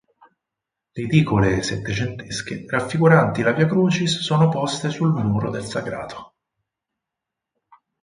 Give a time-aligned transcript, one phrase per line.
[0.93, 6.33] Le edicole settecentesche raffiguranti la Via Crucis sono poste sul muro del sagrato.